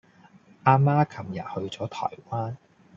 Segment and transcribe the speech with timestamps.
[0.63, 2.55] 阿媽琴日去左台灣